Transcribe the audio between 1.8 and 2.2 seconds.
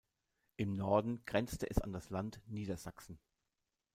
das